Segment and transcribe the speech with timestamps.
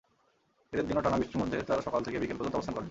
[0.73, 2.79] ঈদের দিনও টানা বৃষ্টির মধ্যে তাঁরা সকাল থেকে বিকেল পর্যন্ত অবস্থান করেন।